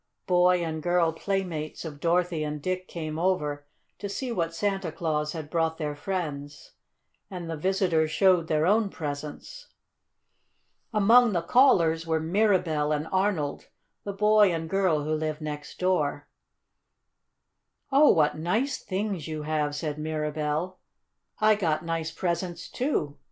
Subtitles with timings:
[0.25, 3.67] Boy and girl playmates of Dorothy and Dick came over
[3.99, 6.71] to see what Santa Claus had brought their friends,
[7.29, 9.67] and the visitors showed their own presents.
[10.91, 13.67] Among the callers were Mirabell and Arnold,
[14.03, 16.27] the boy and girl who lived next door.
[17.91, 20.79] "Oh, what nice things you have!" said Mirabell.
[21.39, 23.19] "I got nice presents, too.